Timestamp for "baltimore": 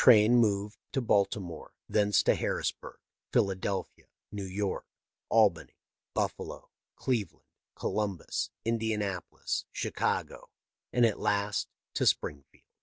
0.99-1.73